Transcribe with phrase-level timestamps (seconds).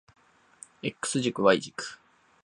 [0.81, 1.99] X 軸 Y 軸